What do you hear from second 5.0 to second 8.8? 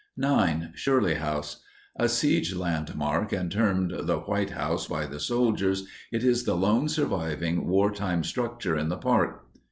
the soldiers, it is the lone surviving wartime structure